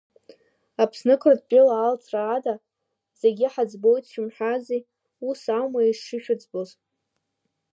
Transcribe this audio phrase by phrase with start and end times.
[0.81, 2.55] Аԥсны Қыртәыла алҵра ада,
[3.19, 4.81] зегьы ҳаӡбоит шәымҳәази,
[5.29, 6.69] ас аума ишышәыӡбоз?